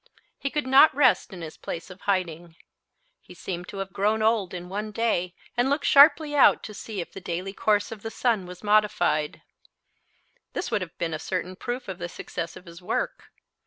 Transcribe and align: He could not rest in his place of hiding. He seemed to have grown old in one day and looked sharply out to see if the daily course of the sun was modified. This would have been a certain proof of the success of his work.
He 0.39 0.49
could 0.49 0.65
not 0.65 0.95
rest 0.95 1.31
in 1.31 1.43
his 1.43 1.57
place 1.57 1.91
of 1.91 2.01
hiding. 2.09 2.55
He 3.21 3.35
seemed 3.35 3.67
to 3.67 3.77
have 3.77 3.93
grown 3.93 4.23
old 4.23 4.51
in 4.51 4.67
one 4.67 4.89
day 4.91 5.35
and 5.55 5.69
looked 5.69 5.85
sharply 5.85 6.35
out 6.35 6.63
to 6.63 6.73
see 6.73 7.01
if 7.01 7.13
the 7.13 7.21
daily 7.21 7.53
course 7.53 7.91
of 7.91 8.01
the 8.01 8.09
sun 8.09 8.47
was 8.47 8.63
modified. 8.63 9.43
This 10.53 10.71
would 10.71 10.81
have 10.81 10.97
been 10.97 11.13
a 11.13 11.19
certain 11.19 11.55
proof 11.55 11.87
of 11.87 11.99
the 11.99 12.09
success 12.09 12.55
of 12.55 12.65
his 12.65 12.81
work. 12.81 13.25